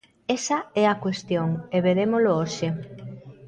Esa 0.37 0.57
é 0.81 0.85
a 0.87 0.99
cuestión 1.03 1.49
e 1.75 1.77
verémolo 1.87 2.31
hoxe. 2.39 2.67